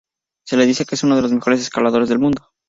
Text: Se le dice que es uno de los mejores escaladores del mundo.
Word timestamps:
Se 0.47 0.57
le 0.57 0.65
dice 0.65 0.83
que 0.85 0.95
es 0.95 1.03
uno 1.03 1.15
de 1.15 1.21
los 1.21 1.31
mejores 1.31 1.59
escaladores 1.61 2.09
del 2.09 2.17
mundo. 2.17 2.51